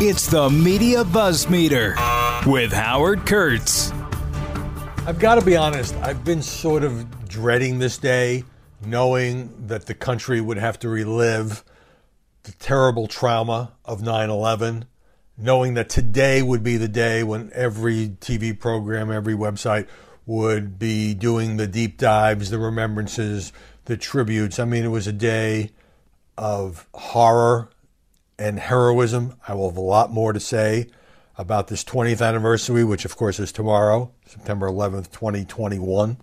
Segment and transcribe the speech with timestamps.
[0.00, 1.96] It's the Media Buzz Meter
[2.46, 3.90] with Howard Kurtz.
[5.04, 8.44] I've got to be honest, I've been sort of dreading this day,
[8.86, 11.64] knowing that the country would have to relive
[12.44, 14.84] the terrible trauma of 9 11,
[15.36, 19.88] knowing that today would be the day when every TV program, every website
[20.26, 23.52] would be doing the deep dives, the remembrances,
[23.86, 24.60] the tributes.
[24.60, 25.72] I mean, it was a day
[26.36, 27.70] of horror
[28.38, 29.34] and heroism.
[29.46, 30.88] I will have a lot more to say
[31.36, 36.16] about this 20th anniversary, which of course is tomorrow, September 11th, 2021.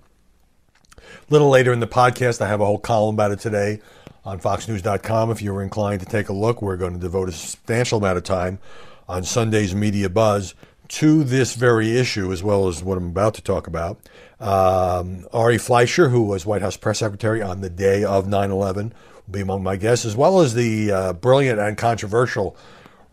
[0.98, 3.81] A little later in the podcast, I have a whole column about it today
[4.23, 5.31] on foxnews.com.
[5.31, 8.23] If you're inclined to take a look, we're going to devote a substantial amount of
[8.23, 8.59] time
[9.08, 10.55] on Sunday's Media Buzz
[10.88, 14.00] to this very issue, as well as what I'm about to talk about.
[14.39, 18.94] Um, Ari Fleischer, who was White House press secretary on the day of 9 11,
[19.27, 22.55] will be among my guests, as well as the uh, brilliant and controversial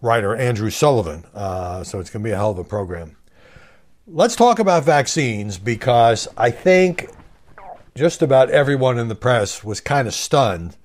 [0.00, 1.24] writer Andrew Sullivan.
[1.34, 3.16] Uh, so it's going to be a hell of a program.
[4.06, 7.08] Let's talk about vaccines because I think
[7.94, 10.76] just about everyone in the press was kind of stunned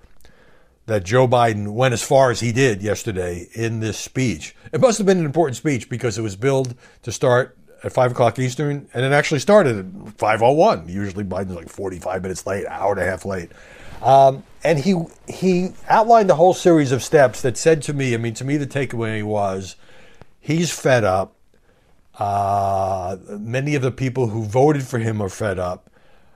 [0.86, 4.56] that Joe Biden went as far as he did yesterday in this speech.
[4.72, 8.12] It must have been an important speech because it was billed to start at five
[8.12, 10.88] o'clock Eastern, and it actually started at five oh one.
[10.88, 13.52] Usually Biden's like forty five minutes late, hour and a half late.
[14.02, 14.96] Um, and he
[15.28, 18.58] he outlined a whole series of steps that said to me, I mean, to me,
[18.58, 19.76] the takeaway was
[20.40, 21.36] he's fed up.
[22.18, 25.90] Uh, many of the people who voted for him are fed up.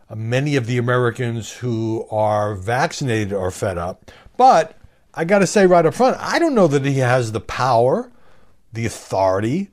[0.09, 4.11] Uh, many of the Americans who are vaccinated are fed up.
[4.37, 4.77] But
[5.13, 8.11] I got to say right up front, I don't know that he has the power,
[8.71, 9.71] the authority,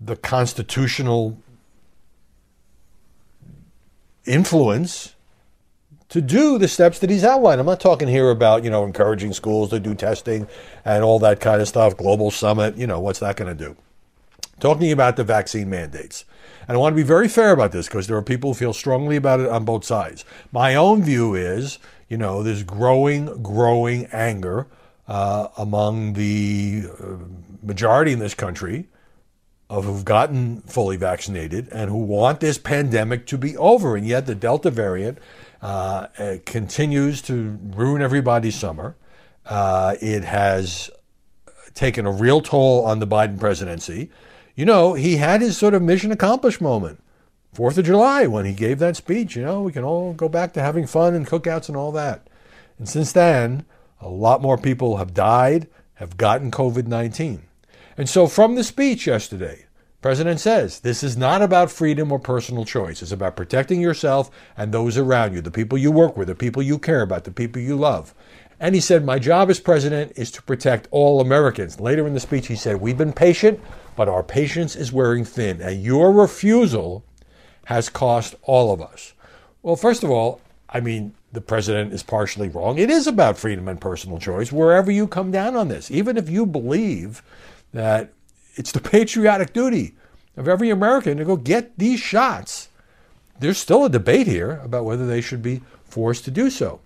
[0.00, 1.38] the constitutional
[4.26, 5.14] influence
[6.10, 7.60] to do the steps that he's outlined.
[7.60, 10.46] I'm not talking here about, you know, encouraging schools to do testing
[10.84, 13.76] and all that kind of stuff, global summit, you know, what's that going to do?
[14.60, 16.24] Talking about the vaccine mandates.
[16.68, 18.72] And I want to be very fair about this because there are people who feel
[18.72, 20.24] strongly about it on both sides.
[20.52, 21.78] My own view is
[22.10, 24.66] you know, there's growing, growing anger
[25.08, 27.16] uh, among the uh,
[27.62, 28.88] majority in this country
[29.70, 33.94] of who've gotten fully vaccinated and who want this pandemic to be over.
[33.94, 35.18] And yet the Delta variant
[35.62, 38.96] uh, uh continues to ruin everybody's summer.
[39.46, 40.90] Uh, it has
[41.74, 44.10] taken a real toll on the Biden presidency.
[44.54, 47.02] You know, he had his sort of mission accomplished moment.
[47.52, 49.34] Fourth of July when he gave that speech.
[49.34, 52.28] You know, we can all go back to having fun and cookouts and all that.
[52.78, 53.64] And since then,
[54.00, 57.42] a lot more people have died, have gotten COVID 19.
[57.96, 59.66] And so from the speech yesterday,
[60.00, 63.02] President says this is not about freedom or personal choice.
[63.02, 66.62] It's about protecting yourself and those around you, the people you work with, the people
[66.62, 68.14] you care about, the people you love.
[68.58, 71.80] And he said, My job as president is to protect all Americans.
[71.80, 73.60] Later in the speech, he said, We've been patient,
[73.96, 75.60] but our patience is wearing thin.
[75.60, 77.04] And your refusal
[77.66, 79.12] has cost all of us?
[79.62, 82.78] Well, first of all, I mean, the president is partially wrong.
[82.78, 85.90] It is about freedom and personal choice, wherever you come down on this.
[85.90, 87.22] Even if you believe
[87.72, 88.12] that
[88.54, 89.94] it's the patriotic duty
[90.36, 92.68] of every American to go get these shots,
[93.38, 96.80] there's still a debate here about whether they should be forced to do so.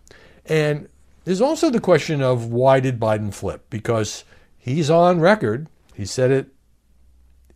[0.47, 0.89] And
[1.25, 3.65] there's also the question of why did Biden flip?
[3.71, 4.25] Because
[4.59, 6.49] he's on record, he said it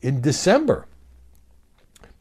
[0.01, 0.87] in December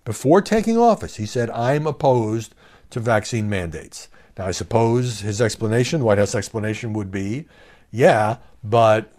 [0.08, 2.56] before taking office, he said, I'm opposed
[2.92, 4.08] to vaccine mandates.
[4.38, 7.46] Now, I suppose his explanation, White House explanation would be,
[7.92, 9.12] yeah, but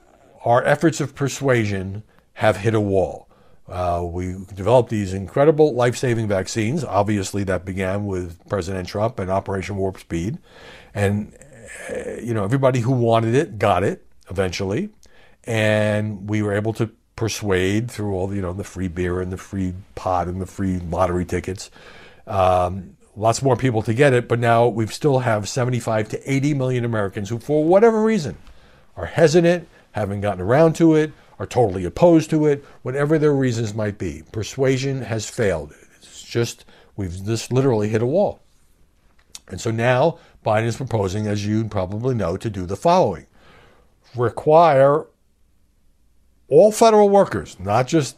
[0.46, 2.04] our efforts of persuasion
[2.38, 3.28] have hit a wall.
[3.66, 6.84] Uh, we developed these incredible life saving vaccines.
[6.84, 10.38] Obviously, that began with President Trump and Operation Warp Speed.
[10.94, 11.36] And,
[11.90, 14.90] uh, you know, everybody who wanted it got it eventually.
[15.44, 19.32] And we were able to persuade through all the, you know, the free beer and
[19.32, 21.72] the free pot and the free lottery tickets.
[22.28, 26.54] Um, lots more people to get it, but now we still have 75 to 80
[26.54, 28.36] million Americans who, for whatever reason,
[28.96, 33.74] are hesitant, haven't gotten around to it, are totally opposed to it, whatever their reasons
[33.74, 34.22] might be.
[34.32, 35.72] Persuasion has failed.
[35.96, 36.64] It's just,
[36.96, 38.40] we've just literally hit a wall.
[39.48, 43.26] And so now Biden is proposing, as you probably know, to do the following
[44.16, 45.06] require
[46.48, 48.16] all federal workers, not just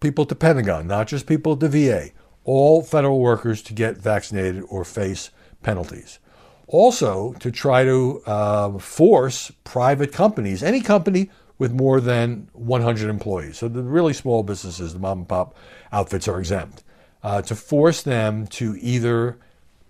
[0.00, 2.10] people at the Pentagon, not just people at the VA,
[2.44, 5.30] all federal workers to get vaccinated or face
[5.62, 6.18] penalties.
[6.66, 11.30] Also, to try to uh, force private companies, any company
[11.62, 15.54] with more than 100 employees, so the really small businesses, the mom and pop
[15.92, 16.82] outfits are exempt,
[17.22, 19.38] uh, to force them to either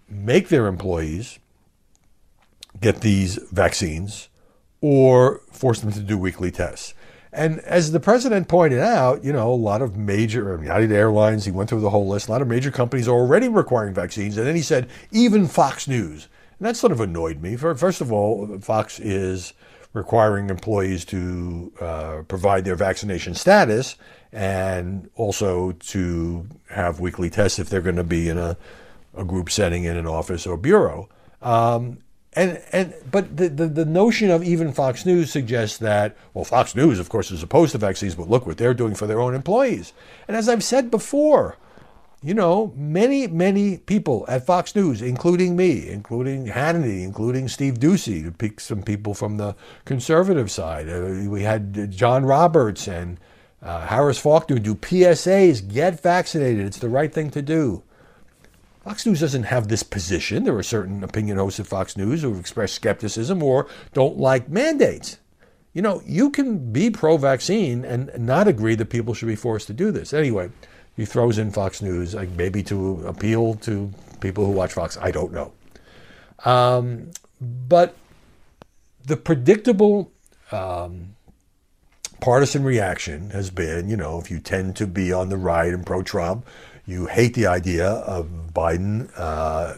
[0.06, 1.38] make their employees
[2.78, 4.28] get these vaccines
[4.82, 6.92] or force them to do weekly tests.
[7.32, 11.50] And as the president pointed out, you know, a lot of major, United Airlines, he
[11.50, 14.36] went through the whole list, a lot of major companies are already requiring vaccines.
[14.36, 16.28] And then he said, even Fox News.
[16.58, 17.56] And that sort of annoyed me.
[17.56, 19.54] First of all, Fox is
[19.92, 23.96] requiring employees to uh, provide their vaccination status
[24.32, 28.56] and also to have weekly tests if they're going to be in a,
[29.14, 31.08] a group setting in an office or bureau.
[31.42, 31.98] Um,
[32.34, 36.74] and and but the, the, the notion of even Fox News suggests that well Fox
[36.74, 39.34] News of course is opposed to vaccines but look what they're doing for their own
[39.34, 39.92] employees
[40.26, 41.58] and as I've said before
[42.22, 48.24] you know many many people at Fox News including me including Hannity including Steve Doocy
[48.24, 53.18] to pick some people from the conservative side uh, we had John Roberts and
[53.60, 57.82] uh, Harris Faulkner do PSAs get vaccinated it's the right thing to do
[58.84, 60.42] Fox News doesn't have this position.
[60.42, 65.18] There are certain opinion hosts at Fox News who express skepticism or don't like mandates.
[65.72, 69.68] You know, you can be pro vaccine and not agree that people should be forced
[69.68, 70.12] to do this.
[70.12, 70.50] Anyway,
[70.96, 73.90] he throws in Fox News, like maybe to appeal to
[74.20, 74.96] people who watch Fox.
[75.00, 75.52] I don't know.
[76.44, 77.10] Um,
[77.40, 77.96] but
[79.04, 80.10] the predictable
[80.50, 81.16] um,
[82.20, 85.84] partisan reaction has been, you know, if you tend to be on the right and
[85.84, 86.46] pro Trump,
[86.86, 89.74] you hate the idea of Biden uh,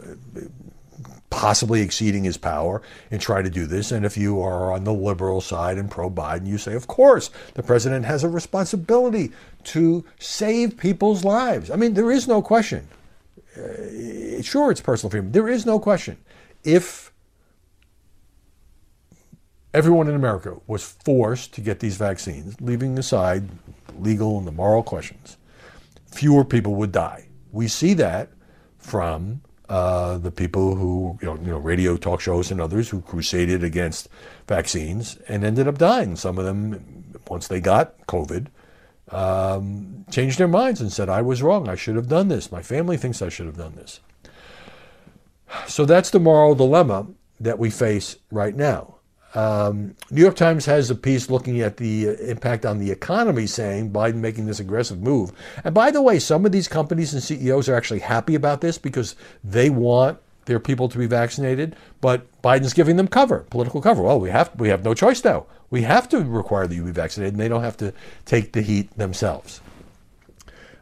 [1.34, 3.90] possibly exceeding his power and try to do this.
[3.90, 7.30] And if you are on the liberal side and pro Biden, you say, of course,
[7.54, 9.32] the president has a responsibility
[9.64, 11.72] to save people's lives.
[11.72, 12.86] I mean, there is no question.
[13.56, 15.32] Uh, sure, it's personal freedom.
[15.32, 16.18] There is no question.
[16.62, 17.12] If
[19.74, 23.48] everyone in America was forced to get these vaccines, leaving aside
[23.98, 25.36] legal and the moral questions,
[26.06, 27.26] fewer people would die.
[27.50, 28.30] We see that
[28.78, 33.00] from uh, the people who, you know, you know, radio talk shows and others who
[33.00, 34.08] crusaded against
[34.46, 36.16] vaccines and ended up dying.
[36.16, 38.48] Some of them, once they got COVID,
[39.10, 41.68] um, changed their minds and said, I was wrong.
[41.68, 42.52] I should have done this.
[42.52, 44.00] My family thinks I should have done this.
[45.66, 47.06] So that's the moral dilemma
[47.40, 48.93] that we face right now.
[49.34, 53.46] Um, New York Times has a piece looking at the uh, impact on the economy,
[53.46, 55.32] saying Biden making this aggressive move.
[55.64, 58.78] And by the way, some of these companies and CEOs are actually happy about this
[58.78, 64.02] because they want their people to be vaccinated, but Biden's giving them cover, political cover.
[64.02, 65.46] Well, we have we have no choice now.
[65.70, 67.92] We have to require that you be vaccinated, and they don't have to
[68.24, 69.60] take the heat themselves.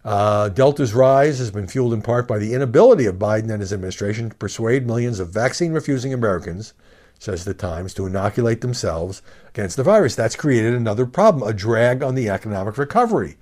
[0.05, 3.73] Uh, Delta's rise has been fueled in part by the inability of Biden and his
[3.73, 6.75] administration to persuade millions of vaccine refusing Americans
[7.23, 10.17] says the Times, to inoculate themselves against the virus.
[10.17, 13.37] That's created another problem, a drag on the economic recovery.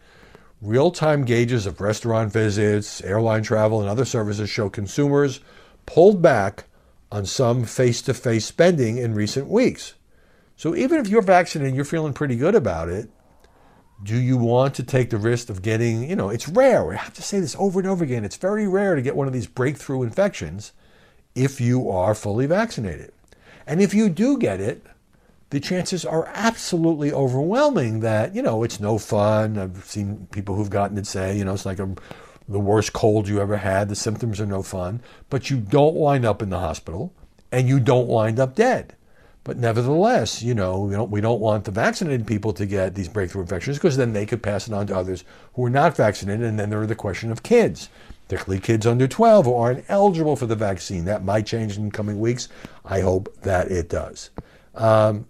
[0.61, 5.41] Real time gauges of restaurant visits, airline travel, and other services show consumers
[5.87, 6.65] pulled back
[7.11, 9.95] on some face to face spending in recent weeks.
[10.57, 13.09] So even if you're vaccinated and you're feeling pretty good about it,
[14.03, 16.85] do you want to take the risk of getting, you know, it's rare.
[16.85, 18.27] We have to say this over and over again.
[18.27, 20.73] It's very rare to get one of these breakthrough infections
[21.35, 23.13] if you are fully vaccinated.
[23.71, 24.85] And if you do get it,
[25.51, 29.57] the chances are absolutely overwhelming that, you know, it's no fun.
[29.57, 31.89] I've seen people who've gotten it say, you know, it's like a,
[32.49, 33.89] the worst cold you ever had.
[33.89, 37.15] The symptoms are no fun, but you don't wind up in the hospital
[37.53, 38.97] and you don't wind up dead.
[39.45, 43.09] But nevertheless, you know, we don't, we don't want the vaccinated people to get these
[43.09, 45.23] breakthrough infections because then they could pass it on to others
[45.55, 46.45] who are not vaccinated.
[46.45, 47.89] And then there are the question of kids
[48.31, 51.05] particularly kids under 12 who aren't eligible for the vaccine.
[51.05, 52.49] That might change in coming weeks.
[52.85, 54.31] I hope that it does.
[54.77, 55.27] Um,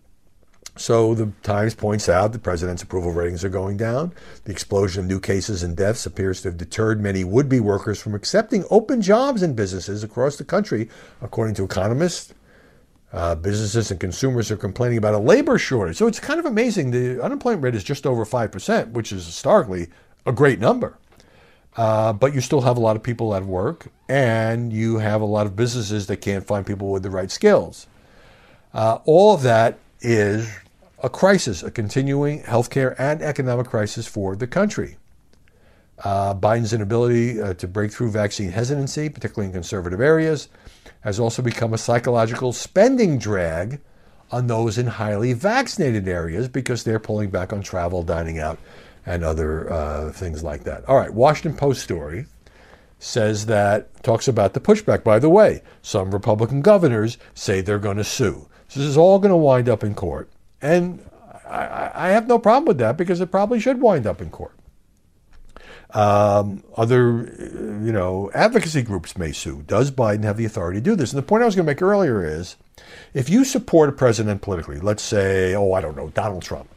[0.76, 4.12] so the Times points out the president's approval ratings are going down.
[4.44, 8.14] The explosion of new cases and deaths appears to have deterred many would-be workers from
[8.14, 10.90] accepting open jobs in businesses across the country,
[11.22, 12.34] according to economists.
[13.14, 15.96] Uh, businesses and consumers are complaining about a labor shortage.
[15.96, 16.90] So it's kind of amazing.
[16.90, 19.88] The unemployment rate is just over 5%, which is historically
[20.26, 20.98] a great number.
[21.76, 25.24] Uh, but you still have a lot of people of work, and you have a
[25.26, 27.86] lot of businesses that can't find people with the right skills.
[28.74, 30.50] Uh, all of that is
[31.02, 34.96] a crisis, a continuing healthcare and economic crisis for the country.
[36.04, 40.48] Uh, Biden's inability uh, to break through vaccine hesitancy, particularly in conservative areas,
[41.02, 43.80] has also become a psychological spending drag
[44.30, 48.58] on those in highly vaccinated areas because they're pulling back on travel, dining out,
[49.10, 50.88] and other uh, things like that.
[50.88, 52.26] All right, Washington Post story
[53.00, 55.02] says that, talks about the pushback.
[55.02, 58.46] By the way, some Republican governors say they're going to sue.
[58.68, 60.30] So this is all going to wind up in court.
[60.62, 61.04] And
[61.48, 64.54] I, I, have no problem with that because it probably should wind up in court.
[65.92, 67.34] Um, other,
[67.82, 69.64] you know, advocacy groups may sue.
[69.66, 71.12] Does Biden have the authority to do this?
[71.12, 72.56] And the point I was going to make earlier is
[73.12, 76.68] if you support a president politically, let's say, oh, I don't know, Donald Trump,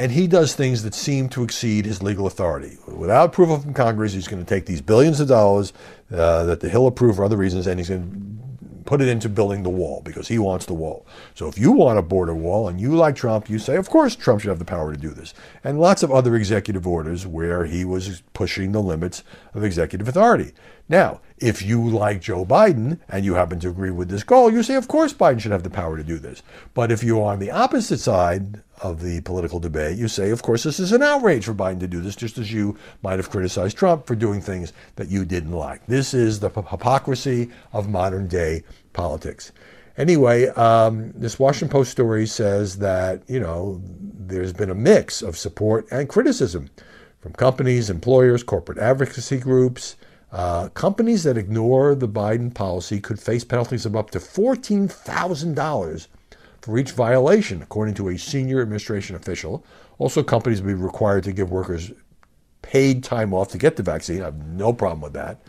[0.00, 2.78] and he does things that seem to exceed his legal authority.
[2.86, 5.74] Without approval from Congress, he's going to take these billions of dollars
[6.10, 9.62] uh, that he'll approve for other reasons, and he's going to put it into building
[9.62, 11.06] the wall because he wants the wall.
[11.34, 14.16] So if you want a border wall and you like Trump, you say, of course,
[14.16, 15.34] Trump should have the power to do this.
[15.62, 20.52] And lots of other executive orders where he was pushing the limits of executive authority.
[20.88, 24.62] Now, if you like Joe Biden and you happen to agree with this goal, you
[24.62, 26.42] say, of course, Biden should have the power to do this.
[26.74, 30.62] But if you're on the opposite side of the political debate, you say, of course,
[30.62, 33.76] this is an outrage for Biden to do this, just as you might have criticized
[33.76, 35.86] Trump for doing things that you didn't like.
[35.86, 39.52] This is the hypocrisy of modern day politics.
[39.96, 45.36] Anyway, um, this Washington Post story says that, you know, there's been a mix of
[45.36, 46.70] support and criticism
[47.20, 49.96] from companies, employers, corporate advocacy groups.
[50.32, 56.06] Uh, companies that ignore the Biden policy could face penalties of up to $14,000
[56.60, 59.64] for each violation, according to a senior administration official.
[59.98, 61.92] Also, companies will be required to give workers
[62.62, 64.22] paid time off to get the vaccine.
[64.22, 65.40] I have no problem with that.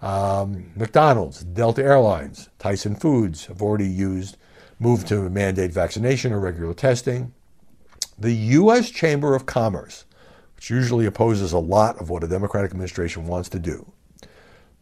[0.00, 4.36] Um, McDonald's, Delta Airlines, Tyson Foods have already used
[4.78, 7.34] moved to mandate vaccination or regular testing.
[8.18, 8.90] The U.S.
[8.90, 10.06] Chamber of Commerce,
[10.56, 13.92] which usually opposes a lot of what a Democratic administration wants to do,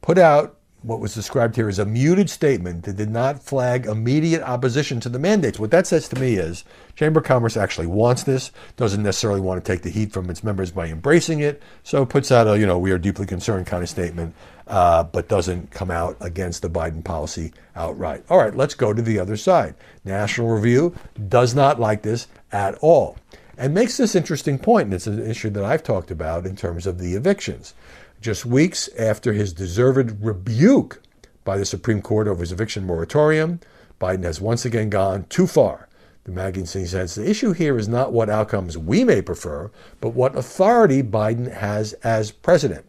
[0.01, 4.43] put out what was described here as a muted statement that did not flag immediate
[4.43, 5.59] opposition to the mandates.
[5.59, 6.65] What that says to me is
[6.95, 10.45] Chamber of Commerce actually wants this, doesn't necessarily want to take the heat from its
[10.45, 13.67] members by embracing it, so it puts out a, you know, we are deeply concerned
[13.67, 14.35] kind of statement,
[14.69, 18.25] uh, but doesn't come out against the Biden policy outright.
[18.31, 19.75] All right, let's go to the other side.
[20.05, 20.95] National Review
[21.29, 23.17] does not like this at all
[23.59, 26.87] and makes this interesting point, and it's an issue that I've talked about in terms
[26.87, 27.75] of the evictions.
[28.21, 31.01] Just weeks after his deserved rebuke
[31.45, 33.61] by the Supreme Court over his eviction moratorium,
[34.01, 35.89] Biden has once again gone too far.
[36.25, 39.71] The magazine says the issue here is not what outcomes we may prefer,
[40.01, 42.85] but what authority Biden has as president.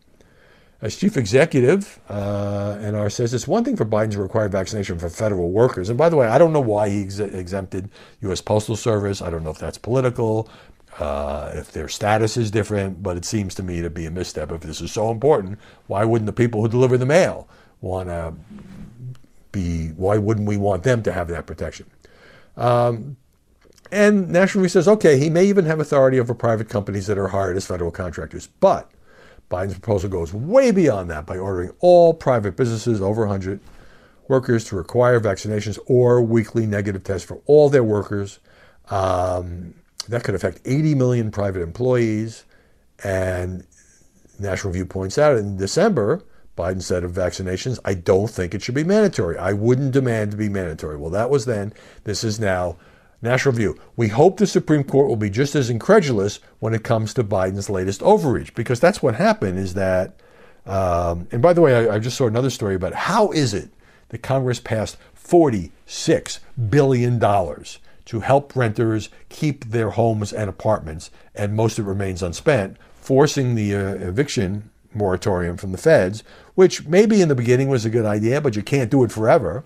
[0.81, 5.09] As chief executive, uh, NR says it's one thing for Biden to require vaccination for
[5.09, 5.89] federal workers.
[5.89, 7.89] And by the way, I don't know why he ex- exempted
[8.21, 8.41] U.S.
[8.41, 9.21] Postal Service.
[9.21, 10.49] I don't know if that's political
[10.97, 14.51] uh, if their status is different, but it seems to me to be a misstep.
[14.51, 17.47] If this is so important, why wouldn't the people who deliver the mail
[17.81, 18.33] want to
[19.51, 21.89] be, why wouldn't we want them to have that protection?
[22.57, 23.17] Um,
[23.91, 27.29] and National Review says, okay, he may even have authority over private companies that are
[27.29, 28.47] hired as federal contractors.
[28.59, 28.91] But
[29.49, 33.59] Biden's proposal goes way beyond that by ordering all private businesses over 100
[34.27, 38.39] workers to require vaccinations or weekly negative tests for all their workers.
[38.91, 39.73] Um,
[40.09, 42.45] that could affect 80 million private employees.
[43.03, 43.65] And
[44.39, 46.23] National Review points out in December,
[46.57, 49.37] Biden said of vaccinations, I don't think it should be mandatory.
[49.37, 50.97] I wouldn't demand to be mandatory.
[50.97, 51.73] Well, that was then.
[52.03, 52.77] This is now.
[53.21, 53.77] National Review.
[53.97, 57.69] We hope the Supreme Court will be just as incredulous when it comes to Biden's
[57.69, 60.21] latest overreach, because that's what happened is that,
[60.65, 63.71] um, and by the way, I, I just saw another story about how is it
[64.07, 66.39] that Congress passed $46
[66.69, 67.19] billion
[68.09, 73.53] to help renters keep their homes and apartments, and most of it remains unspent, forcing
[73.53, 76.23] the uh, eviction moratorium from the feds,
[76.55, 79.63] which maybe in the beginning was a good idea, but you can't do it forever.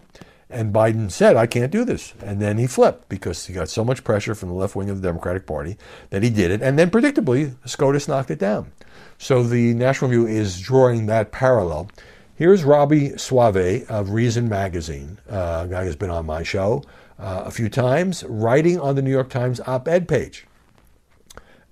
[0.50, 2.14] And Biden said, I can't do this.
[2.22, 5.02] And then he flipped because he got so much pressure from the left wing of
[5.02, 5.78] the Democratic Party
[6.10, 6.62] that he did it.
[6.62, 8.74] And then predictably, SCOTUS knocked it down.
[9.18, 11.90] So the National Review is drawing that parallel.
[12.36, 16.84] Here's Robby Soave of Reason Magazine, uh, a guy who's been on my show
[17.20, 20.48] uh, a few times, writing on the New York Times op ed page.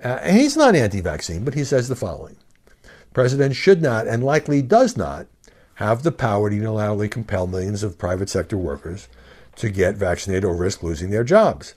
[0.04, 2.36] Uh, and he's not anti vaccine, but he says the following
[2.84, 5.26] the President should not, and likely does not,
[5.76, 9.08] have the power to unilaterally compel millions of private sector workers
[9.56, 11.74] to get vaccinated or risk losing their jobs.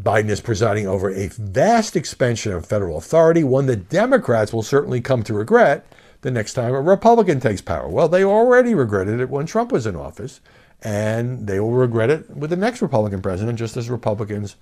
[0.00, 5.00] Biden is presiding over a vast expansion of federal authority, one that Democrats will certainly
[5.00, 5.86] come to regret
[6.24, 7.86] the next time a Republican takes power.
[7.86, 10.40] Well, they already regretted it when Trump was in office
[10.80, 14.56] and they will regret it with the next Republican president, just as Republicans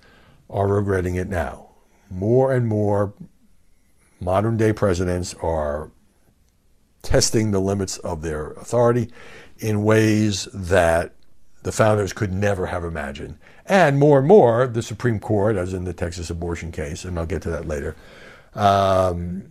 [0.49, 1.69] are regretting it now.
[2.09, 3.13] More and more
[4.19, 5.89] modern day presidents are
[7.01, 9.09] testing the limits of their authority
[9.57, 11.13] in ways that
[11.63, 13.37] the founders could never have imagined.
[13.65, 17.25] And more and more, the Supreme Court, as in the Texas abortion case, and I'll
[17.25, 17.95] get to that later,
[18.53, 19.45] um,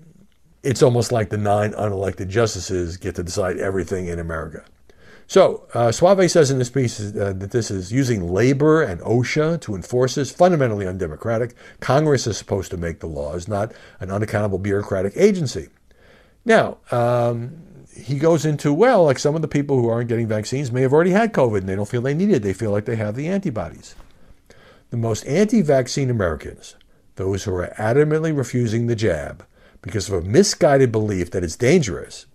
[0.62, 4.64] it's almost like the nine unelected justices get to decide everything in America.
[5.26, 9.60] So, uh, Soave says in this piece uh, that this is using labor and OSHA
[9.62, 11.54] to enforce this, fundamentally undemocratic.
[11.80, 15.68] Congress is supposed to make the laws, not an unaccountable bureaucratic agency.
[16.44, 17.62] Now, um,
[17.96, 20.92] he goes into, well, like some of the people who aren't getting vaccines may have
[20.92, 22.42] already had COVID and they don't feel they need it.
[22.42, 23.94] They feel like they have the antibodies.
[24.90, 26.76] The most anti vaccine Americans,
[27.16, 29.46] those who are adamantly refusing the jab
[29.82, 32.26] because of a misguided belief that it's dangerous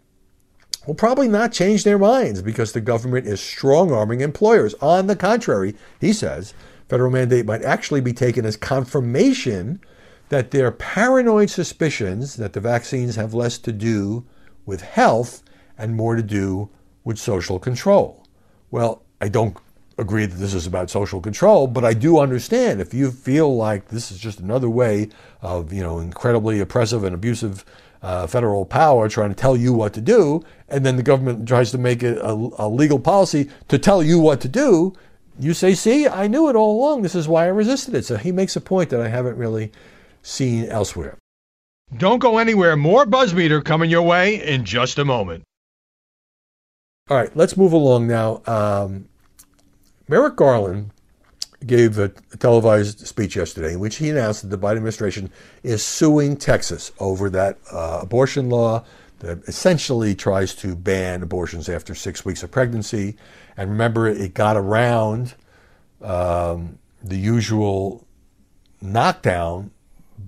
[0.87, 4.73] will probably not change their minds because the government is strong arming employers.
[4.75, 6.53] On the contrary, he says,
[6.87, 9.81] federal mandate might actually be taken as confirmation
[10.29, 14.25] that their paranoid suspicions that the vaccines have less to do
[14.65, 15.43] with health
[15.77, 16.69] and more to do
[17.03, 18.25] with social control.
[18.71, 19.57] Well, I don't
[19.97, 23.87] agree that this is about social control, but I do understand if you feel like
[23.87, 25.09] this is just another way
[25.41, 27.65] of, you know, incredibly oppressive and abusive
[28.01, 31.71] uh, federal power trying to tell you what to do, and then the government tries
[31.71, 34.93] to make it a, a legal policy to tell you what to do,
[35.39, 37.01] you say, see, I knew it all along.
[37.01, 38.05] This is why I resisted it.
[38.05, 39.71] So he makes a point that I haven't really
[40.21, 41.17] seen elsewhere.
[41.95, 42.75] Don't go anywhere.
[42.75, 45.43] More Buzzmeter coming your way in just a moment.
[47.09, 48.41] All right, let's move along now.
[48.45, 49.07] Um,
[50.07, 50.91] Merrick Garland
[51.65, 52.09] gave a,
[52.39, 55.31] televised speech yesterday in which he announced that the Biden administration
[55.63, 58.83] is suing Texas over that uh, abortion law
[59.19, 63.15] that essentially tries to ban abortions after six weeks of pregnancy.
[63.57, 65.33] And remember, it got around
[66.01, 68.05] um, the usual
[68.79, 69.71] knockdown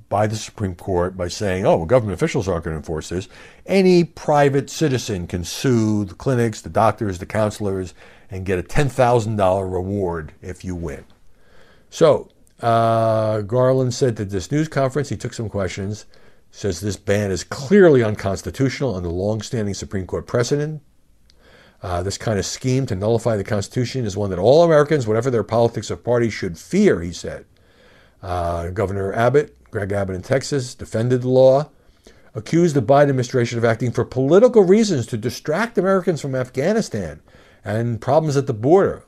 [0.08, 3.30] by the Supreme Court by saying, oh, well, government officials aren't going to enforce this.
[3.68, 7.94] Any private citizen can sue the clinics, the doctors, the counselors,
[8.30, 11.06] and get a $10,000 reward if you win.
[11.90, 12.30] So,
[12.62, 16.06] uh, Garland said at this news conference, he took some questions,
[16.52, 20.82] says this ban is clearly unconstitutional under long-standing Supreme Court precedent.
[21.82, 25.32] Uh, this kind of scheme to nullify the Constitution is one that all Americans, whatever
[25.32, 27.46] their politics or party, should fear, he said.
[28.22, 31.70] Uh, Governor Abbott Greg Abbott in Texas defended the law,
[32.34, 37.22] accused the Biden administration of acting for political reasons to distract Americans from Afghanistan
[37.64, 39.04] and problems at the border.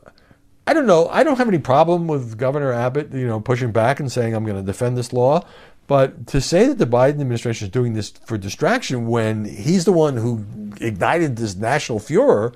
[0.67, 1.07] I don't know.
[1.09, 4.45] I don't have any problem with Governor Abbott, you know, pushing back and saying I'm
[4.45, 5.43] going to defend this law.
[5.87, 9.91] But to say that the Biden administration is doing this for distraction when he's the
[9.91, 10.45] one who
[10.79, 12.53] ignited this national furor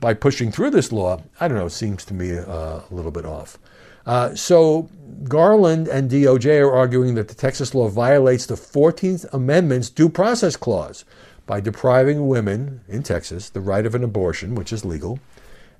[0.00, 3.26] by pushing through this law, I don't know, seems to me uh, a little bit
[3.26, 3.58] off.
[4.06, 4.88] Uh, so
[5.24, 10.56] Garland and DOJ are arguing that the Texas law violates the 14th Amendment's due process
[10.56, 11.04] clause
[11.52, 15.20] by depriving women in Texas the right of an abortion, which is legal,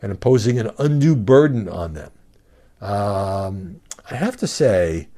[0.03, 2.11] and imposing an undue burden on them.
[2.83, 3.81] Um,
[4.11, 5.09] I have to say,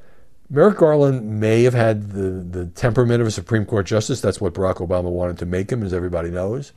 [0.49, 4.21] Merrick Garland may have had the, the temperament of a Supreme Court justice.
[4.21, 6.71] That's what Barack Obama wanted to make him, as everybody knows.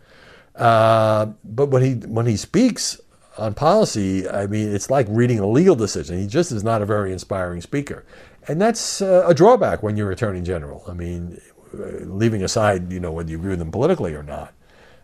[0.55, 2.99] Uh, but when he when he speaks,
[3.37, 6.17] on policy, I mean, it's like reading a legal decision.
[6.17, 8.03] He just is not a very inspiring speaker.
[8.47, 10.83] And that's uh, a drawback when you're Attorney General.
[10.87, 11.39] I mean,
[12.05, 14.53] leaving aside, you know, whether you agree with him politically or not,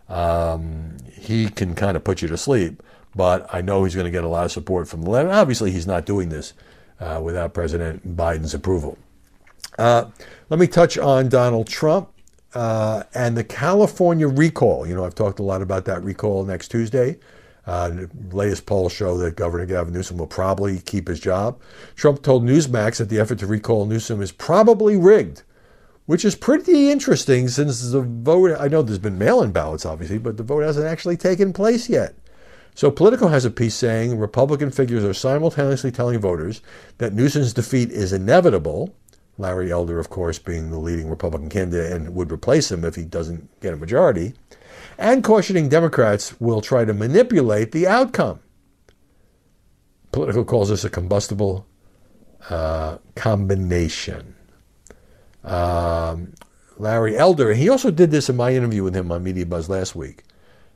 [0.08, 2.82] um, he can kind of put you to sleep.
[3.16, 5.30] But I know he's going to get a lot of support from the left.
[5.30, 6.52] Obviously, he's not doing this
[6.98, 8.98] uh, without President Biden's approval.
[9.78, 10.06] Uh,
[10.50, 12.10] let me touch on Donald Trump
[12.54, 14.86] uh, and the California recall.
[14.86, 17.18] You know, I've talked a lot about that recall next Tuesday.
[17.66, 21.58] Uh, latest polls show that Governor Gavin Newsom will probably keep his job.
[21.96, 25.42] Trump told Newsmax that the effort to recall Newsom is probably rigged,
[26.06, 28.56] which is pretty interesting since the vote.
[28.58, 31.88] I know there's been mail in ballots, obviously, but the vote hasn't actually taken place
[31.88, 32.14] yet.
[32.74, 36.60] So Politico has a piece saying Republican figures are simultaneously telling voters
[36.98, 38.94] that Newsom's defeat is inevitable.
[39.38, 43.04] Larry Elder, of course, being the leading Republican candidate and would replace him if he
[43.04, 44.34] doesn't get a majority
[44.98, 48.40] and cautioning Democrats will try to manipulate the outcome.
[50.12, 51.66] Politico calls this a combustible
[52.48, 54.33] uh, combination.
[55.44, 56.34] Um,
[56.76, 59.68] Larry Elder, and he also did this in my interview with him on Media Buzz
[59.68, 60.24] last week,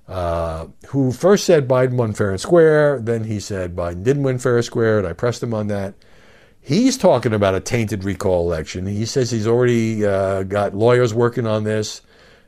[0.07, 4.39] uh, who first said Biden won fair and square, then he said Biden didn't win
[4.39, 5.95] fair and square, and I pressed him on that.
[6.61, 8.87] He's talking about a tainted recall election.
[8.87, 12.03] He says he's already uh, got lawyers working on this.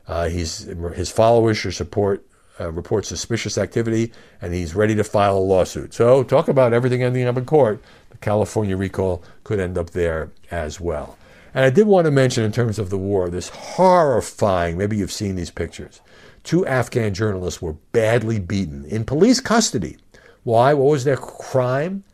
[0.06, 2.26] Uh, he's his followers should support
[2.60, 5.94] uh, report suspicious activity, and he's ready to file a lawsuit.
[5.94, 7.82] So, talk about everything ending up in court.
[8.10, 11.16] The California recall could end up there as well.
[11.54, 14.78] And I did want to mention, in terms of the war, this horrifying.
[14.78, 16.00] Maybe you've seen these pictures.
[16.44, 19.98] Two Afghan journalists were badly beaten in police custody.
[20.44, 20.72] Why?
[20.74, 22.04] What was their crime?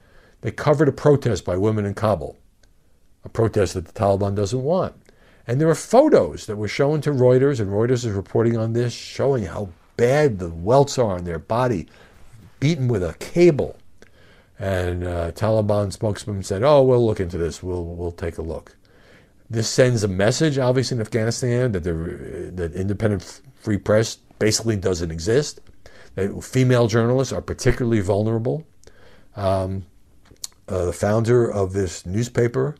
[0.40, 2.36] They covered a protest by women in Kabul,
[3.24, 4.94] a protest that the Taliban doesn't want.
[5.46, 8.92] And there are photos that were shown to Reuters, and Reuters is reporting on this,
[8.92, 11.86] showing how bad the welts are on their body,
[12.58, 13.76] beaten with a cable.
[14.58, 17.62] And uh, Taliban spokesman said, "Oh, we'll look into this.
[17.62, 18.76] We'll we'll take a look."
[19.48, 25.10] This sends a message, obviously, in Afghanistan that the that independent free press basically doesn't
[25.10, 25.60] exist.
[26.14, 28.66] That female journalists are particularly vulnerable.
[29.36, 29.86] Um,
[30.68, 32.74] uh, the founder of this newspaper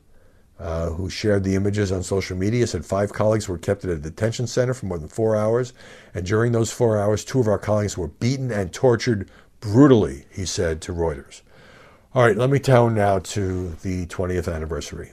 [0.58, 3.96] uh, who shared the images on social media, said five colleagues were kept at a
[3.96, 5.72] detention center for more than four hours.
[6.14, 9.28] And during those four hours, two of our colleagues were beaten and tortured
[9.60, 11.42] brutally, he said to Reuters.
[12.14, 15.12] All right, let me turn now to the 20th anniversary.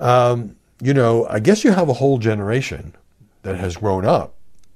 [0.00, 2.94] Um, you know, I guess you have a whole generation
[3.42, 4.34] that has grown up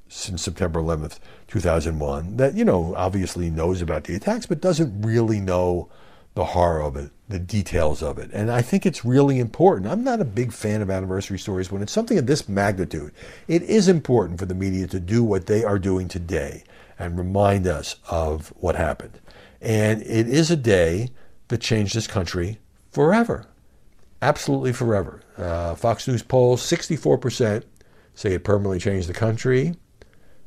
[0.09, 5.41] since September 11th, 2001, that, you know, obviously knows about the attacks, but doesn't really
[5.41, 5.89] know
[6.35, 8.31] the horror of it, the details of it.
[8.33, 9.91] And I think it's really important.
[9.91, 13.13] I'm not a big fan of anniversary stories when it's something of this magnitude.
[13.49, 16.65] It is important for the media to do what they are doing today
[16.99, 19.21] and remind us of what happened.
[19.61, 21.11] And it is a day
[21.49, 22.59] that changed this country
[22.91, 23.47] forever.
[24.25, 25.21] Absolutely forever.
[25.37, 27.63] Uh, Fox News poll 64%
[28.15, 29.75] say it permanently changed the country,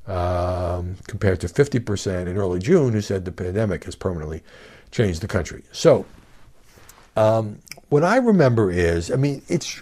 [0.07, 4.41] um, compared to 50% in early June who said the pandemic has permanently
[4.89, 5.61] changed the country.
[5.71, 6.07] So,
[7.15, 7.59] um,
[7.89, 9.79] what I remember is, I mean, it's,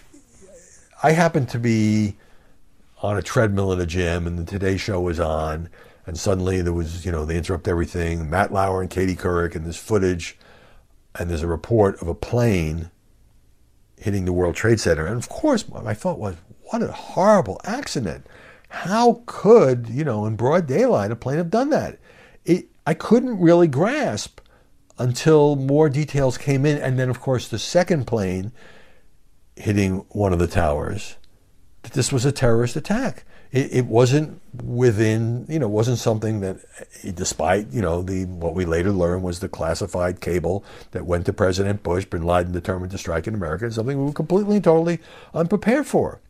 [1.02, 2.16] I happened to be
[3.00, 5.70] on a treadmill in a gym and the Today Show was on,
[6.06, 8.28] and suddenly there was, you know, they interrupt everything.
[8.28, 10.36] Matt Lauer and Katie Couric, and this footage,
[11.18, 12.90] and there's a report of a plane
[13.98, 15.06] hitting the World Trade Center.
[15.06, 18.26] And of course, my thought was, what a horrible accident.
[18.68, 21.98] How could, you know, in broad daylight, a plane have done that?
[22.44, 24.40] It, I couldn't really grasp
[24.98, 26.78] until more details came in.
[26.78, 28.52] And then, of course, the second plane
[29.54, 31.16] hitting one of the towers,
[31.82, 33.24] that this was a terrorist attack.
[33.56, 36.58] It, it wasn't within, you know, wasn't something that,
[37.02, 41.24] eh, despite, you know, the what we later learned was the classified cable that went
[41.26, 44.64] to President Bush, Bin Laden determined to strike in America, something we were completely and
[44.64, 44.98] totally
[45.32, 46.20] unprepared for.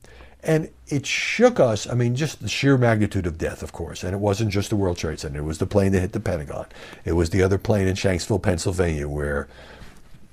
[0.45, 1.89] And it shook us.
[1.89, 4.05] I mean, just the sheer magnitude of death, of course.
[4.05, 5.41] And it wasn't just the World Trade Center.
[5.41, 6.67] It was the plane that hit the Pentagon.
[7.05, 9.49] It was the other plane in Shanksville, Pennsylvania, where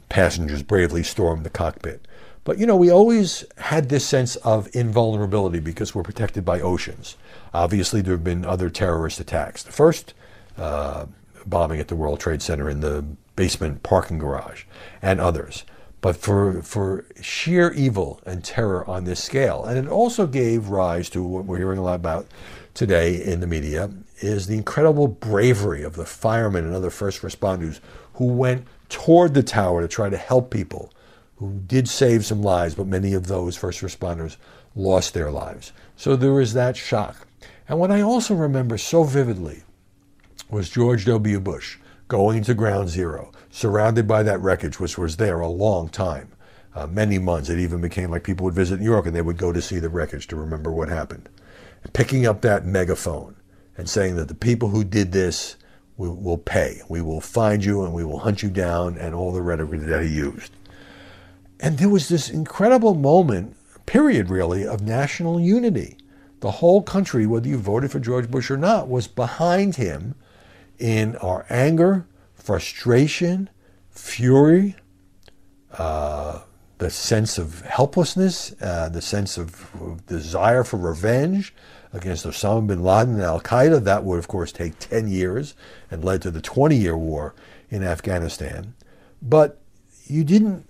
[0.10, 2.08] passengers bravely stormed the cockpit.
[2.44, 7.16] But you know, we always had this sense of invulnerability because we're protected by oceans.
[7.54, 9.64] Obviously, there have been other terrorist attacks.
[9.64, 10.14] The first
[10.58, 11.06] uh,
[11.46, 14.64] bombing at the World Trade Center in the basement parking garage,
[15.02, 15.64] and others
[16.04, 19.64] but for, for sheer evil and terror on this scale.
[19.64, 22.28] And it also gave rise to what we're hearing a lot about
[22.74, 27.80] today in the media is the incredible bravery of the firemen and other first responders
[28.16, 30.92] who went toward the tower to try to help people
[31.50, 34.38] who did save some lives, but many of those first responders
[34.76, 35.72] lost their lives.
[35.96, 37.28] So there was that shock.
[37.68, 39.64] And what I also remember so vividly
[40.50, 41.40] was George W.
[41.40, 41.78] Bush
[42.08, 46.32] going to ground zero surrounded by that wreckage, which was there a long time,
[46.76, 47.50] uh, many months.
[47.50, 49.80] It even became like people would visit New York and they would go to see
[49.80, 51.30] the wreckage to remember what happened.
[51.84, 53.36] And picking up that megaphone
[53.78, 55.56] and saying that the people who did this
[55.98, 56.82] will, will pay.
[56.90, 60.04] We will find you and we will hunt you down, and all the rhetoric that
[60.04, 60.52] he used.
[61.64, 65.96] And there was this incredible moment, period really, of national unity.
[66.42, 70.16] The whole country, whether you voted for George Bush or not, was behind him
[70.78, 73.50] in our anger, frustration,
[73.90, 74.76] fury,
[75.72, 76.42] uh,
[76.80, 79.72] the sense of helplessness, uh, the sense of,
[80.06, 81.56] desire for revenge
[81.94, 83.82] against Osama bin Laden and Al Qaeda.
[83.86, 85.56] That would, of course, take 10 years
[85.90, 87.34] and led to the 20 year war
[87.70, 88.74] in Afghanistan.
[89.22, 89.62] But
[90.08, 90.66] you didn't,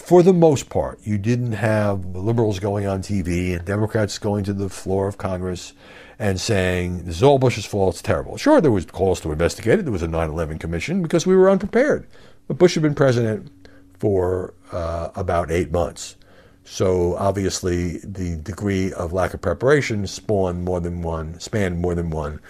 [0.00, 4.52] for the most part, you didn't have liberals going on TV and Democrats going to
[4.52, 5.72] the floor of Congress
[6.18, 7.94] and saying this is all Bush's fault.
[7.94, 8.36] It's terrible.
[8.36, 9.82] Sure, there was calls to investigate it.
[9.82, 12.06] There was a 9/11 commission because we were unprepared.
[12.48, 13.52] But Bush had been president
[13.98, 16.16] for uh, about eight months,
[16.64, 22.10] so obviously the degree of lack of preparation spawned more than one spanned more than
[22.10, 22.40] one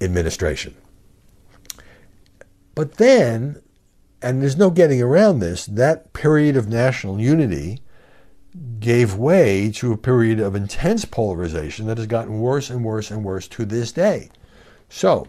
[0.00, 0.74] administration.
[2.74, 3.60] But then,
[4.22, 7.80] and there's no getting around this, that period of national unity
[8.78, 13.24] gave way to a period of intense polarization that has gotten worse and worse and
[13.24, 14.30] worse to this day.
[14.88, 15.28] So,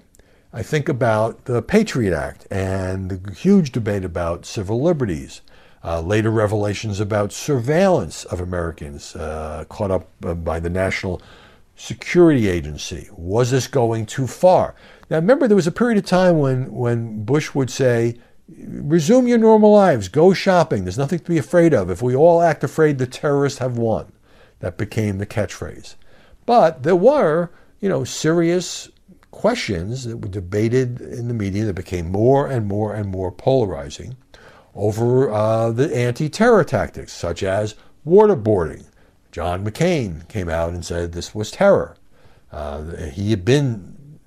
[0.52, 5.42] I think about the Patriot Act and the huge debate about civil liberties,
[5.84, 11.22] uh, later revelations about surveillance of Americans uh, caught up uh, by the National
[11.76, 13.10] Security Agency.
[13.14, 14.76] Was this going too far?
[15.10, 18.18] Now, remember, there was a period of time when, when Bush would say,
[18.50, 20.84] resume your normal lives, go shopping.
[20.84, 21.90] There's nothing to be afraid of.
[21.90, 24.12] If we all act afraid, the terrorists have won.
[24.60, 25.96] That became the catchphrase.
[26.46, 28.90] But there were, you know, serious
[29.32, 34.16] questions that were debated in the media that became more and more and more polarizing
[34.76, 37.76] over uh, the anti-terror tactics, such as
[38.06, 38.86] waterboarding.
[39.32, 41.96] John McCain came out and said this was terror.
[42.52, 44.20] Uh, he had been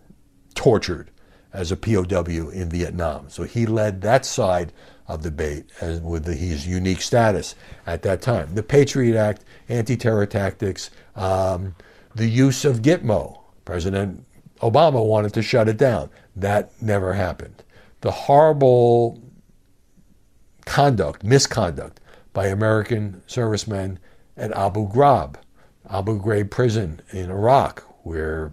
[0.55, 1.11] tortured
[1.57, 3.31] as a POW in Vietnam.
[3.31, 4.73] So he led that side
[5.09, 7.55] of the debate as with the, his unique status
[7.87, 8.55] at that time.
[8.55, 11.75] The Patriot Act, anti-terror tactics, um,
[12.14, 13.40] the use of Gitmo.
[13.64, 14.25] President
[14.61, 16.11] Obama wanted to shut it down.
[16.37, 17.62] That never happened.
[18.03, 19.23] The horrible
[20.66, 22.01] conduct, misconduct
[22.35, 23.99] by American servicemen
[24.37, 25.37] at Abu Ghraib,
[25.88, 28.53] Abu Ghraib prison in Iraq, where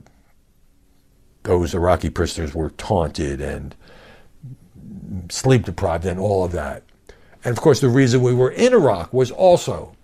[1.44, 3.76] those Iraqi prisoners were taunted and
[5.30, 6.84] sleep deprived and all of that.
[7.44, 9.96] And of course, the reason we were in Iraq was also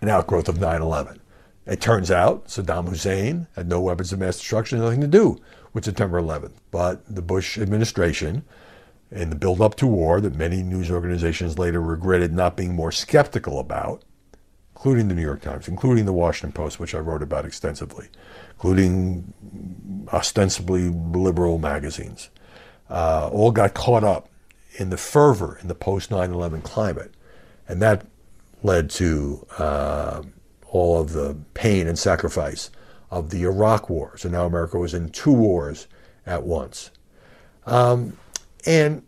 [0.00, 1.20] an outgrowth of 9 11.
[1.64, 5.38] It turns out Saddam Hussein had no weapons of mass destruction, nothing to do
[5.72, 6.54] with September 11th.
[6.70, 8.44] But the Bush administration,
[9.10, 12.90] in the build up to war that many news organizations later regretted not being more
[12.90, 14.02] skeptical about,
[14.82, 18.08] including the New York Times, including the Washington Post, which I wrote about extensively,
[18.54, 19.32] including
[20.12, 22.30] ostensibly liberal magazines,
[22.90, 24.28] uh, all got caught up
[24.78, 27.14] in the fervor in the post 9 11 climate.
[27.68, 28.04] And that
[28.64, 30.22] led to uh,
[30.66, 32.68] all of the pain and sacrifice
[33.08, 34.16] of the Iraq War.
[34.16, 35.86] So now America was in two wars
[36.26, 36.90] at once.
[37.66, 38.18] Um,
[38.66, 39.04] and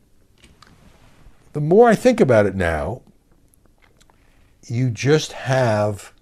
[1.52, 3.02] the more I think about it now,
[4.68, 6.12] you just have,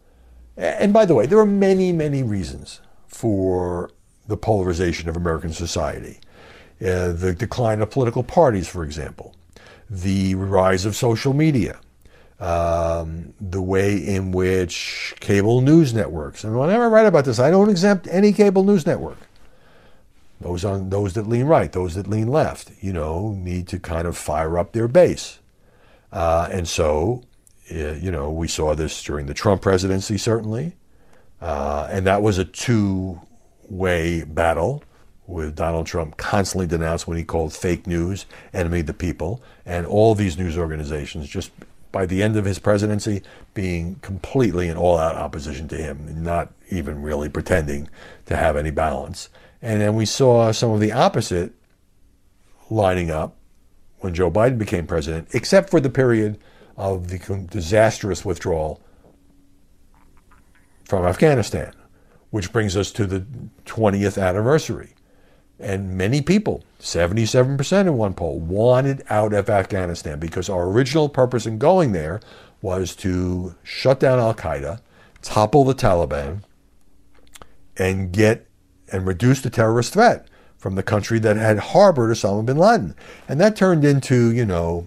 [0.57, 3.91] and by the way, there are many, many reasons for
[4.27, 6.19] the polarization of American society.
[6.81, 9.35] Uh, the decline of political parties, for example,
[9.89, 11.79] the rise of social media,
[12.41, 17.51] um, the way in which cable news networks, and whenever I write about this, I
[17.51, 19.19] don't exempt any cable news network.
[20.41, 24.09] Those on those that lean right, those that lean left, you know, need to kind
[24.09, 25.39] of fire up their base,
[26.11, 27.23] uh, and so
[27.69, 30.77] you know, we saw this during the Trump presidency, certainly.
[31.41, 33.21] Uh, and that was a two
[33.69, 34.83] way battle
[35.27, 39.43] with Donald Trump constantly denounced when he called fake news enemy of the people.
[39.65, 41.51] And all these news organizations, just
[41.91, 43.23] by the end of his presidency,
[43.55, 47.89] being completely in all out opposition to him, not even really pretending
[48.27, 49.29] to have any balance.
[49.61, 51.53] And then we saw some of the opposite
[52.71, 53.37] lining up
[54.01, 56.39] when Joe Biden became president, except for the period
[56.77, 58.81] of the disastrous withdrawal
[60.85, 61.73] from Afghanistan,
[62.31, 63.25] which brings us to the
[63.65, 64.95] 20th anniversary.
[65.59, 71.47] And many people, 77% in one poll, wanted out of Afghanistan because our original purpose
[71.47, 72.21] in going there
[72.61, 74.81] was to shut down Al Qaeda,
[75.21, 76.43] topple the Taliban,
[77.77, 78.49] and get
[78.91, 80.27] and reduce the terrorist threat
[80.59, 82.95] from the country that had harbored Osama bin Laden.
[83.29, 84.87] And that turned into, you know,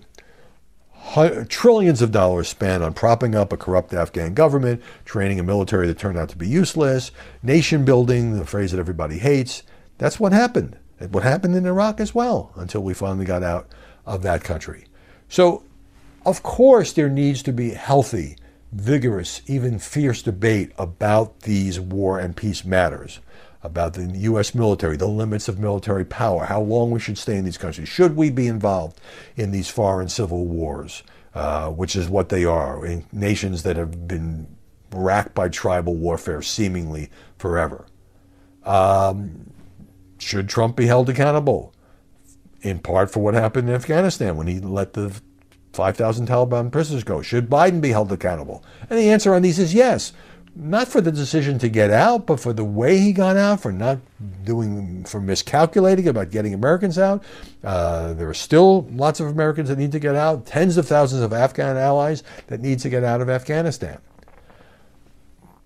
[1.47, 5.97] trillions of dollars spent on propping up a corrupt Afghan government, training a military that
[5.97, 7.11] turned out to be useless,
[7.43, 9.63] nation building, the phrase that everybody hates.
[9.97, 10.77] That's what happened.
[11.11, 13.67] What happened in Iraq as well until we finally got out
[14.05, 14.85] of that country.
[15.29, 15.63] So,
[16.25, 18.37] of course, there needs to be healthy,
[18.71, 23.19] vigorous, even fierce debate about these war and peace matters
[23.65, 24.53] about the U.S.
[24.53, 27.89] military, the limits of military power, how long we should stay in these countries.
[27.89, 29.01] Should we be involved
[29.35, 34.07] in these foreign civil wars, uh, which is what they are, in nations that have
[34.07, 34.47] been
[34.91, 37.85] racked by tribal warfare seemingly forever?
[38.63, 39.51] Um,
[40.19, 41.73] should Trump be held accountable?
[42.61, 45.21] In part for what happened in Afghanistan when he let the
[45.73, 47.21] 5,000 Taliban prisoners go.
[47.21, 48.63] Should Biden be held accountable?
[48.89, 50.13] And the answer on these is yes
[50.55, 53.73] not for the decision to get out, but for the way he got out, for
[53.73, 53.99] not
[54.45, 57.23] doing, for miscalculating about getting Americans out.
[57.63, 61.21] Uh, there are still lots of Americans that need to get out, tens of thousands
[61.21, 63.99] of Afghan allies that need to get out of Afghanistan.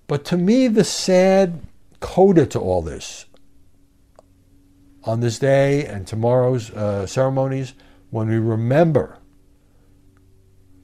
[0.07, 1.61] But to me, the sad
[1.99, 3.25] coda to all this
[5.03, 7.73] on this day and tomorrow's uh, ceremonies,
[8.09, 9.17] when we remember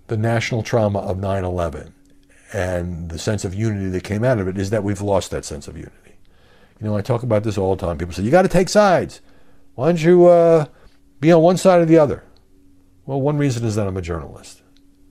[0.07, 1.93] the national trauma of 9 11
[2.55, 5.43] and the sense of unity that came out of it is that we've lost that
[5.43, 6.15] sense of unity.
[6.79, 7.97] You know, I talk about this all the time.
[7.97, 9.19] People say, you got to take sides.
[9.73, 10.67] Why don't you uh,
[11.19, 12.23] be on one side or the other?
[13.05, 14.61] Well, one reason is that I'm a journalist.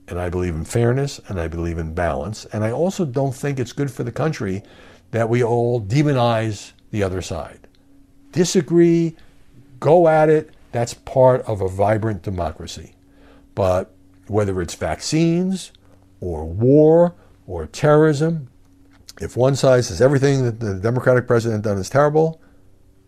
[0.07, 2.45] And I believe in fairness and I believe in balance.
[2.45, 4.63] And I also don't think it's good for the country
[5.11, 7.67] that we all demonize the other side.
[8.31, 9.15] Disagree,
[9.79, 10.49] go at it.
[10.71, 12.95] That's part of a vibrant democracy.
[13.53, 13.93] But
[14.25, 15.71] whether it's vaccines
[16.19, 17.13] or war
[17.47, 18.49] or terrorism,
[19.21, 22.41] if one side says everything that the Democratic president done is terrible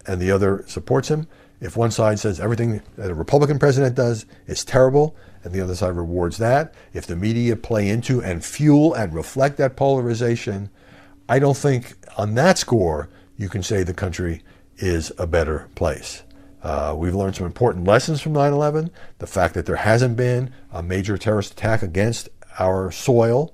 [0.05, 1.27] and the other supports him,
[1.59, 5.75] if one side says everything that a Republican president does is terrible and the other
[5.75, 10.69] side rewards that, if the media play into and fuel and reflect that polarization,
[11.27, 14.43] I don't think on that score you can say the country
[14.77, 16.23] is a better place.
[16.63, 18.91] Uh, we've learned some important lessons from 9 11.
[19.19, 23.53] The fact that there hasn't been a major terrorist attack against our soil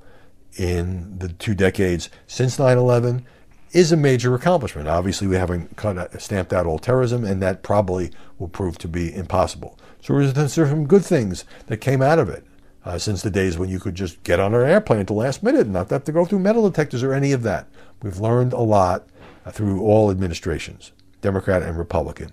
[0.58, 3.26] in the two decades since 9 11
[3.72, 4.88] is a major accomplishment.
[4.88, 9.14] Obviously, we haven't cut, stamped out all terrorism, and that probably will prove to be
[9.14, 9.78] impossible.
[10.02, 12.46] So there's some good things that came out of it
[12.86, 15.42] uh, since the days when you could just get on an airplane at the last
[15.42, 17.68] minute and not have to go through metal detectors or any of that.
[18.02, 19.08] We've learned a lot
[19.46, 22.32] uh, through all administrations, Democrat and Republican.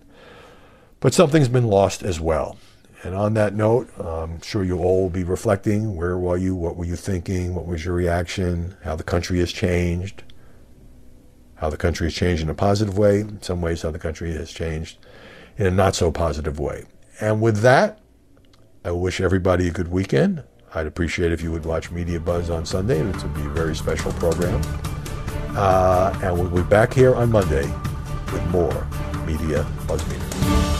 [0.99, 2.59] But something's been lost as well.
[3.03, 6.77] And on that note, I'm sure you all will be reflecting where were you, what
[6.77, 10.23] were you thinking, what was your reaction, how the country has changed,
[11.55, 14.33] how the country has changed in a positive way, in some ways, how the country
[14.33, 14.99] has changed
[15.57, 16.85] in a not so positive way.
[17.21, 18.01] And with that,
[18.85, 20.43] I wish everybody a good weekend.
[20.75, 23.51] I'd appreciate if you would watch Media Buzz on Sunday, and it would be a
[23.51, 24.61] very special program.
[25.57, 27.67] Uh, and we'll be back here on Monday
[28.33, 28.87] with more
[29.27, 30.80] Media Buzz Meter.